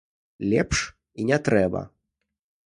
[0.53, 0.79] Лепш
[1.19, 1.85] і не трэба.